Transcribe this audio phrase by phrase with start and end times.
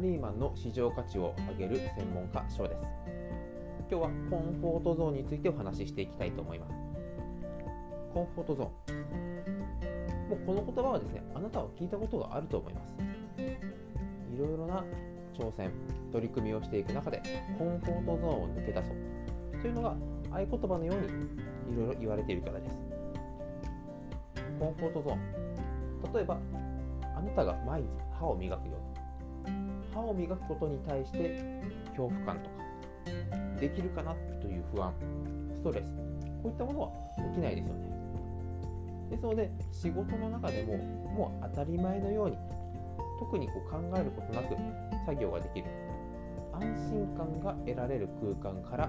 [0.00, 2.80] リーマンの市場価値を上げる専門家賞です。
[3.90, 6.72] 今日はコンフォートゾーンについてお話ししていきたいと思います。
[8.14, 9.00] コンフォートゾーン。
[10.30, 12.94] もうこの言葉はですねあなたは聞いたことがあると思います。
[14.34, 14.84] いろいろな
[15.38, 15.70] 挑戦
[16.12, 17.20] 取り組みをしていく中で
[17.58, 19.60] コンフォートゾーンを抜け出そう。
[19.60, 19.96] というのが
[20.30, 22.76] 合言葉のようにいろいろ言われているからです。
[24.58, 25.18] コンフォートゾーン。
[26.14, 26.38] 例えば
[27.16, 27.88] あなたが毎日
[28.18, 28.89] 歯を磨くように。
[29.92, 34.92] 歯を磨くことに対して恐怖感とかできるかなという不安
[35.56, 35.84] ストレス
[36.42, 36.90] こういったものは
[37.34, 37.90] 起きないですよね。
[39.10, 42.36] ですので仕事の中でももう当たり前のように
[43.18, 44.56] 特にこう考えることなく
[45.04, 45.66] 作業ができる
[46.52, 48.88] 安心感が得られる空間から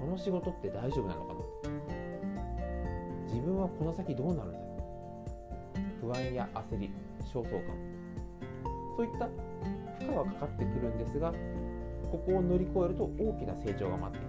[0.00, 1.40] この仕事って大丈夫なのかな
[3.26, 4.58] 自分はこの先どうなるんだ。
[4.58, 4.68] ろう
[6.00, 6.90] 不安や焦り
[7.32, 7.98] 焦燥感。
[8.96, 9.28] そういった
[10.08, 11.32] 負荷はかかってくるんですが
[12.10, 14.26] ここを乗り越えると大きな成長が待っている。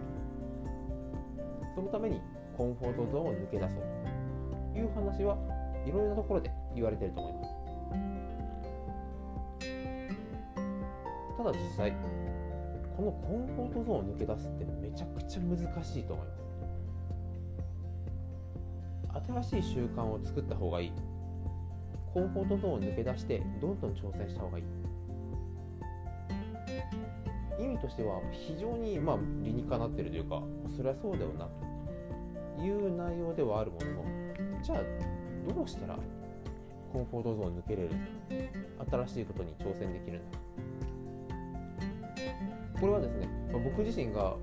[1.75, 2.21] そのために
[2.58, 3.83] コンフォートゾーンを抜け出そう。
[4.73, 5.38] という話は
[5.86, 7.49] いろいろなところで言われていると思います。
[11.38, 11.93] ただ実際
[12.97, 16.39] このコンフォートゾーンを抜け出すってめちゃくちゃ難しいと思います。
[19.41, 20.91] 新しい習慣を作った方がいい。
[22.14, 24.66] コンフォートゾーンを抜け出してどんどん挑戦した方がいい。
[27.59, 30.41] 意味としては非常にまあ理にかなってるというか
[30.75, 31.47] それはそうだよな
[32.57, 33.85] という内容ではあるもの
[34.55, 34.79] のじゃあ
[35.53, 35.97] どうしたら
[36.91, 37.89] コンフォートゾーンを抜けれる
[38.89, 40.39] 新しいことに挑戦できるんだ？
[42.80, 44.35] これはですね、ま僕自身が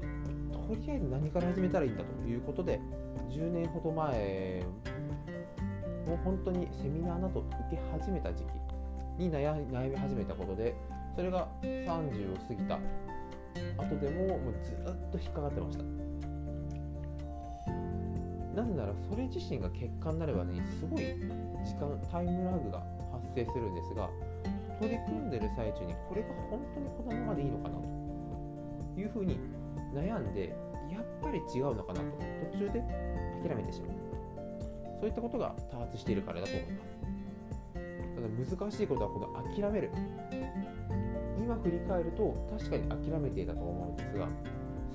[0.53, 2.81] とりあえず何から始めたらいいんだということで
[3.31, 4.65] 10年ほど前
[6.07, 8.45] もう本当にセミナーなど受け始めた時
[9.17, 9.55] 期に悩
[9.89, 10.75] み始めたことで
[11.17, 12.79] それが30を過ぎた。
[13.79, 14.75] 後でももうずっ
[15.11, 15.85] と引っかかってました。
[18.55, 21.05] なぜならそれ自身が結果になればねすごい
[21.65, 22.81] 時間タイムラグが
[23.13, 24.09] 発生するんですが
[24.81, 27.75] 取り組んでる最中にこれが本当にこのままでいいのかな
[28.95, 29.39] というふうに
[29.95, 30.57] 悩んで
[30.91, 32.07] やっぱり違うのかなと
[32.53, 32.83] 途中で
[33.47, 33.91] 諦めてしまう。
[35.01, 36.97] そういったことが多発しているからだと思います。
[38.15, 39.91] ただ難しいことはこの諦める。
[41.39, 44.29] 今振り返ると確かに諦めていたと思うんですが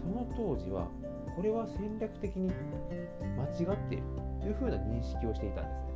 [0.02, 0.88] その当時は
[1.36, 2.52] これは戦略的に
[3.38, 4.04] 間違っている
[4.42, 5.92] というふうな認識をしていたんですね。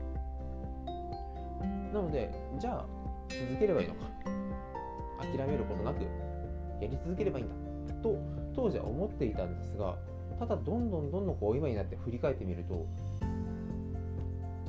[1.93, 2.85] なのでじゃあ
[3.27, 4.05] 続ければいいのか。
[5.21, 6.03] 諦めることなく
[6.81, 7.55] やり続ければいいんだ。
[8.01, 8.17] と
[8.55, 9.95] 当時は思っていたんですが
[10.37, 12.85] ただどんどんどんどんこう今になって振り返ってみると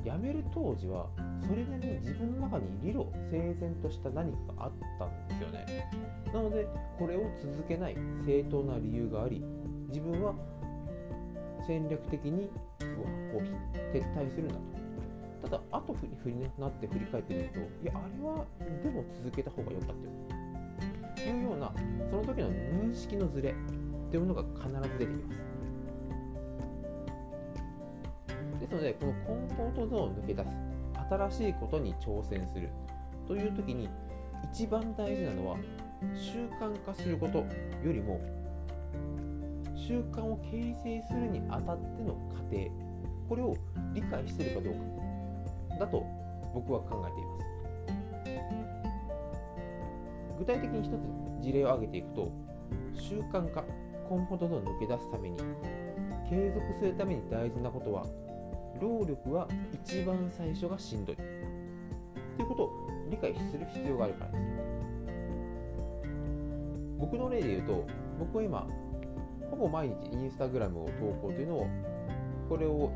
[0.05, 1.07] 辞める当時は
[1.43, 5.91] それなりに自分の中に理路整然とした何かがあったんですよね。
[6.33, 6.67] なので
[6.99, 9.45] これを続けない正当な理由があり
[9.89, 10.35] 自分は
[11.67, 12.87] 戦略的にこ
[13.35, 13.43] う
[13.97, 14.61] 撤退するんだと。
[15.49, 18.45] ただ後に振りなって振り返ってみるといやあれは
[18.83, 21.31] でも続けた方が良かったよ。
[21.33, 21.73] いうような
[22.11, 23.55] その時の認識のズレ
[24.11, 25.57] というものが必ず出てきます。
[28.61, 30.66] ですのでこのコンフォートゾーンを抜け出す。
[31.09, 32.71] 新しいことに挑戦する。
[33.27, 33.89] という時に
[34.53, 35.57] 一番大事なのは
[36.15, 38.21] 習慣化することよりも
[39.75, 42.71] 習慣を形成するにあたっての過程。
[43.29, 43.57] これを
[43.93, 44.81] 理解しているかどうか。
[45.81, 46.05] だと
[46.55, 47.47] 僕は考えています。
[50.39, 52.31] 具体的に一つ事例を挙げていくと
[52.95, 53.65] 習慣化
[54.09, 55.37] コンフォートゾーンを抜け出すために
[56.29, 58.05] 継続するために大事なことは
[58.81, 61.27] 労力は一番最初がしんどいとい
[62.45, 64.45] うことを理解する必要があるからです
[66.99, 67.87] 僕の例で言うと
[68.19, 68.67] 僕は今
[69.51, 70.93] ほぼ毎日インスタグラムを投
[71.23, 71.67] 稿というのを
[72.49, 72.91] これを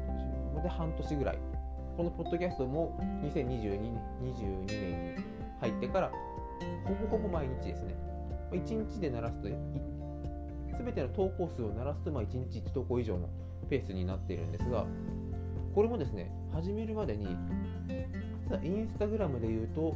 [0.63, 1.39] で半年ぐらい
[1.97, 5.25] このポッドキャストも2022年 ,22 年に
[5.61, 6.11] 入ってから
[6.85, 7.95] ほぼほぼ毎日ですね。
[8.53, 9.49] 1日で鳴らすと、
[10.77, 13.29] すべての投稿数を鳴らすと、ま、1日1投稿以上の
[13.69, 14.87] ペースになっているんですが、
[15.75, 17.27] これもですね、始めるまでに、
[18.63, 19.95] インスタグラムで言うと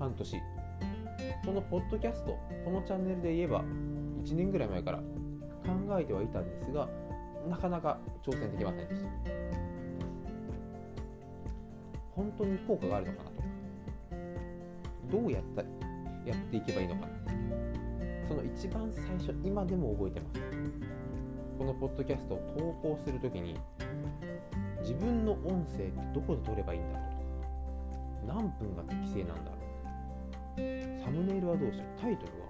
[0.00, 0.36] 半年、
[1.44, 3.62] このポッドキャスト、このチャンネルで言えば
[4.24, 6.88] 1年ぐらい前から考えてはいたんですが、
[7.48, 9.08] なかなか挑戦できませんでした。
[12.16, 13.36] 本当に効果があるのかなと。
[13.36, 13.42] か、
[15.12, 15.62] どうやった
[16.28, 17.08] やっていけばいいのか。
[18.26, 20.40] その一番最初今でも覚えてます。
[21.56, 22.38] このポッドキャストを
[22.82, 23.56] 投稿するときに
[24.84, 27.10] 自分の音声ってどこで撮ればいいんだろう
[28.26, 28.28] と。
[28.28, 30.60] か何分が適正なんだろう。
[31.02, 32.48] サムネイルはどうしようタイトルは？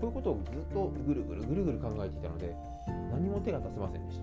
[0.00, 2.54] こういうことをずっとぐるぐるぐるぐる考えていたので
[3.12, 4.20] 何も手が出せませんでし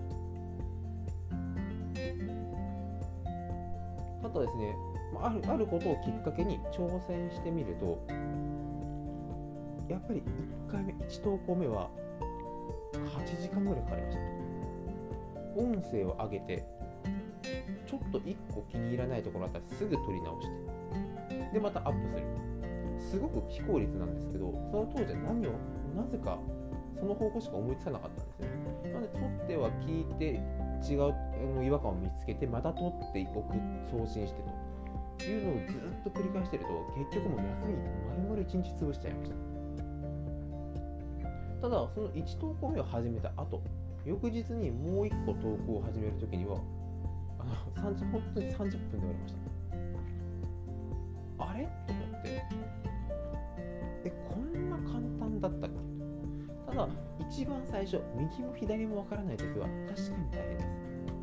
[4.22, 4.28] た。
[4.28, 4.74] ただですね
[5.22, 8.04] あるあることをきっかけに挑戦してみると
[9.88, 10.22] やっぱり
[10.68, 11.88] 1回目1投稿目は
[12.92, 14.22] 8時間ぐらいかかりました。
[15.56, 16.66] 音声を上げて
[17.88, 21.52] ちょっと1個気に入らないところあったらすぐ撮り直して。
[21.54, 22.26] でまたアップする。
[22.98, 25.52] すごく非効率なんですけどその当時は何を
[25.96, 26.38] なぜか
[26.98, 28.92] その方向しか思いつかなかったんですね。
[28.92, 30.42] なので撮っては聞いて
[30.84, 33.54] 違う違和感を見つけてまた撮っておく
[33.90, 34.68] 送信してと。
[35.24, 37.76] いうのをずっと繰り返してると結局もう休み
[38.08, 39.36] 丸々1日潰しちゃいました。
[41.62, 43.60] ただその1投稿目を始めた後
[44.04, 46.60] 翌日にもう1個投稿を始めるときには
[47.48, 49.40] の30本当に30分で終わりました。
[51.44, 51.64] あれ？
[51.86, 52.28] と思って。
[54.04, 55.76] えこんな簡単だったっけ？
[56.70, 56.88] ただ
[57.30, 60.68] 一番最初右も左もわからない時は確かに大変です。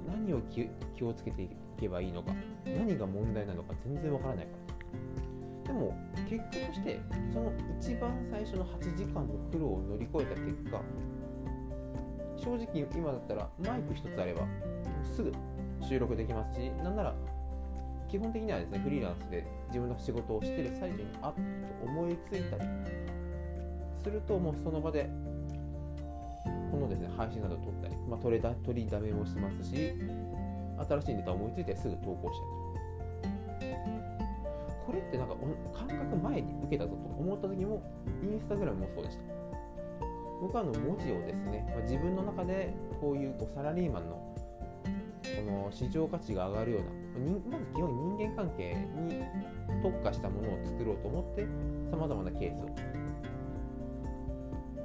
[0.07, 1.49] 何を気をつけてい
[1.79, 2.33] けばいいのか。
[2.65, 5.73] 何が問題なのか全然わからないから。
[5.73, 5.97] でも
[6.29, 6.99] 結果として
[7.33, 10.79] その一番最初の8時間の苦労を乗り越えた結果
[12.37, 14.47] 正直今だったらマイク1つあれば
[15.03, 15.31] すぐ
[15.87, 17.13] 収録できますしなんなら
[18.09, 21.41] 基本的にはですねフリーランスで自分の仕事をしてる最中にあっと
[21.85, 22.63] 思いついたり
[24.03, 25.09] するともうその場で
[26.71, 29.93] このですね配信などを撮ったり、まあ、取れだ取りだめもしますし
[30.87, 32.65] 新しいネタを思いついてすぐ投稿したり。
[34.85, 35.35] これってなんか
[35.73, 37.81] 感覚前に受けたぞと思った時も
[38.21, 39.23] インスタグラムもそうでした。
[40.41, 44.24] 僕はあの文字をですね、まあ、自分の中でこういうこうサラリーマンの
[45.45, 46.89] の市場価値が上がるような
[47.49, 48.75] まず基本人間関係
[49.07, 49.23] に
[49.81, 51.47] 特化したものを作ろうと思って
[51.89, 52.67] さまざまなケースを、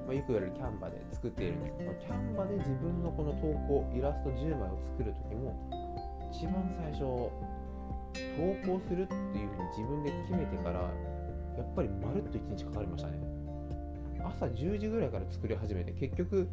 [0.07, 5.57] まあ、よく言われるキャンバで作っているんですけどキャンバで自分のこの投稿イラスト10枚を作る時も
[6.33, 7.33] 一番最初投
[8.67, 10.81] 稿するっていうふうに自分で決めてから
[11.57, 13.19] やっぱりまるっと1日かかりましたね。
[14.25, 16.49] 朝10時ぐらいから作り始めて結局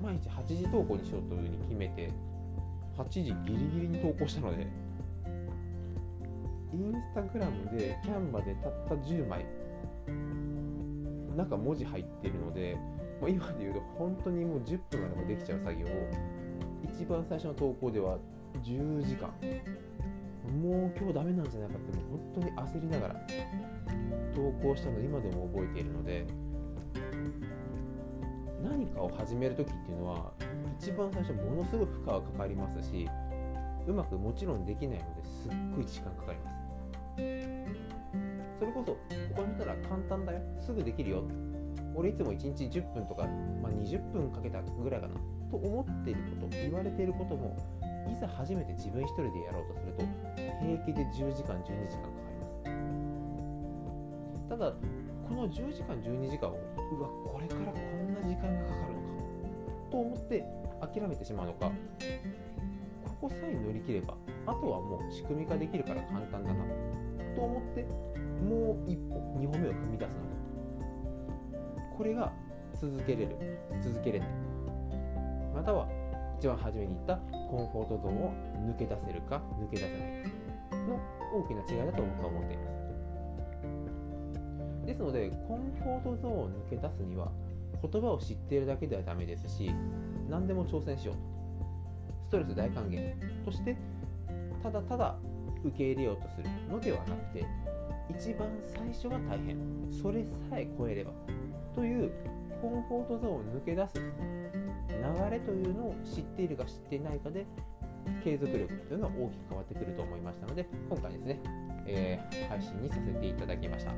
[0.00, 2.12] 毎日8時投稿にしようというふうに決めて
[2.98, 3.34] 8時ギリ
[3.70, 4.66] ギリに投稿したので
[6.72, 9.46] インスタグラムでキャンバでたった10枚
[11.36, 12.76] 中文字入ってるので、
[13.20, 15.88] まあ、今で言うと本当にもう10分あればできちゃう作業を
[16.92, 18.18] 一番最初の投稿では
[18.62, 19.32] 10時間。
[20.48, 23.14] もう今日ダメなんじゃないかってもう本当に焦りながら
[24.34, 26.26] 投稿したの今でも覚えているので
[28.62, 30.32] 何かを始める時っていうのは
[30.80, 33.08] 一番最初ものすごい負荷がかかりますし
[33.86, 36.58] うまくもちろんできないのですっごい時間かかります。
[38.58, 38.96] それこそ
[39.34, 40.40] 他の人ら簡単だよ。
[40.60, 41.22] すぐできるよ。
[41.94, 43.26] 俺いつも1日10分とか、
[43.62, 45.14] まあ、20分かけたぐらいかな。
[45.50, 47.56] と思っていること言われていることも
[48.06, 50.04] いざ初めて自分一人でやろうとすると
[50.60, 52.52] 平気で10時間12時間かかります。
[54.48, 54.72] ただ
[55.28, 56.52] この10時間12時間を
[56.92, 59.08] うわこれからこんな時間がかかるのか。
[59.90, 60.44] と思って
[60.80, 61.70] 諦めてしまうのか
[63.04, 64.14] ここさえ乗り切れば
[64.46, 66.64] あとはもう仕組み化できるから簡単だな
[67.34, 67.86] と思って
[68.42, 70.28] もう一歩2歩目を踏み出すのか。
[71.96, 72.32] これが
[72.80, 73.36] 続けれる
[73.82, 74.28] 続けれない。
[75.54, 75.88] または
[76.38, 78.32] 一番初めに言ったコンフォートゾーンを
[78.70, 81.00] 抜け出せるか抜け出せないかの
[81.34, 82.78] 大きな違いだと僕は思っています。
[84.86, 87.32] ですのでコンフォートゾーンを抜け出すには
[87.82, 89.70] 言葉を知っているだけではダメですし
[90.28, 91.20] 何でも挑戦しようと。
[92.28, 93.76] ストレス大歓迎として
[94.62, 95.16] ただただ
[95.64, 97.46] 受け入れようとするのではなくて
[98.10, 99.56] 一番最初が大変。
[99.90, 101.12] それさえ超えれば
[101.74, 102.12] という
[102.60, 103.94] コンフォートゾーンを抜け出す。
[104.98, 107.46] 流れというのを知っているか知っていないかで
[108.24, 111.40] 継続力というのは大きく変わってくると思いましたので今回ですね、
[111.86, 113.92] えー、配信にさせていただきました。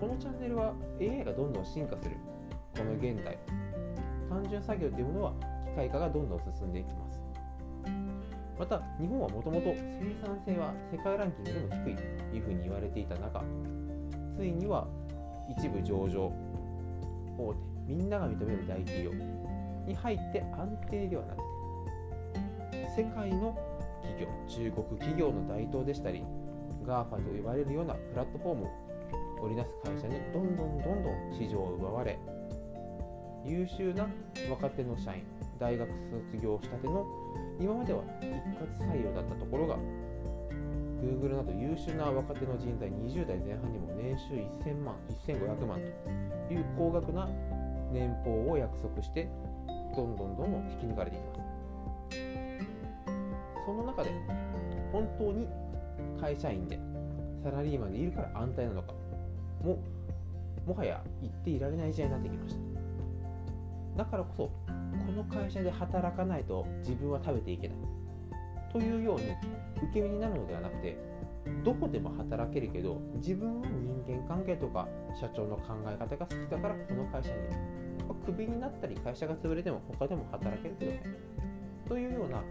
[0.00, 2.16] このチャンネルは AI がどんどん進化する。
[2.76, 3.38] この現代
[4.28, 5.32] 単純作業というものは
[5.66, 7.20] 機械化がどんどん進んでいきます。
[8.60, 12.02] また日本はもともと生産性は世界ランキングでも低いと
[12.36, 13.42] いうふうに言われていた中
[14.36, 14.86] ついには
[15.48, 16.30] 一部上場
[17.38, 19.12] 大手みんなが認める大企業
[19.86, 21.38] に入って安定ではなく
[22.70, 23.56] て世界の
[24.02, 26.22] 企業中国企業の台頭でしたり
[26.84, 28.68] GAFA と呼ばれるようなプラットフォームを
[29.40, 32.18] 織りなす会社にどんどんどんどん市場を奪われ
[33.44, 34.08] 優秀な
[34.50, 35.22] 若手の社員
[35.58, 35.88] 大学
[36.32, 37.06] 卒業したての
[37.60, 39.76] 今までは一括採用だったところが
[41.02, 44.34] Google など優秀な若手の人材20代前半にも年収
[44.68, 45.80] 1000万1500万
[46.48, 47.28] という高額な
[47.92, 49.28] 年俸を約束して
[49.96, 51.50] どんどんどんどん引き抜かれていきます。
[53.66, 54.10] その中で
[54.92, 55.46] 本当に
[56.20, 56.78] 会社員で
[57.42, 58.92] サラリーマンでいるから安泰なのか
[59.62, 59.78] も
[60.66, 62.69] もはや言っていられない時代になってきました。
[64.00, 67.76] だからこそこの会社で働かないと自分は食べていけない。
[68.72, 69.24] というように
[69.90, 70.96] 受け身になるのではなくて
[71.64, 73.66] どこでも働けるけど自分は
[74.06, 74.88] 人間関係とか
[75.20, 77.50] 社長の考え方が好きだからこの会社にいる
[78.24, 80.92] クビになったり会社が潰れても他でも働けるけど
[81.88, 82.42] というような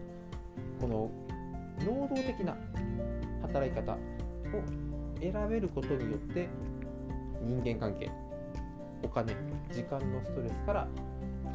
[0.80, 1.10] この
[1.80, 2.56] 能動的な
[3.42, 3.98] 働き方を
[5.20, 6.50] 選べることによって
[7.42, 8.12] 人間関係
[9.02, 9.34] お金
[9.72, 10.88] 時間のストレスから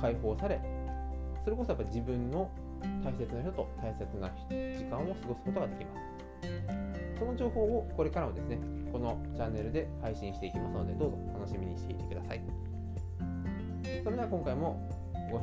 [0.05, 0.61] 解放され
[1.45, 2.51] それこそやっぱ自分の
[3.03, 4.29] 大切な人と大切な
[4.77, 7.19] 時間を過ごすことができます。
[7.19, 8.59] その情報をこれからもですね
[8.93, 12.41] このチャンネルで配信していきますのでどうぞ楽しみにしていてください。
[14.03, 14.87] それでは今回も
[15.31, 15.41] ご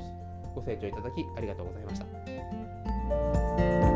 [0.54, 3.91] ご清聴いただきありがとうございました。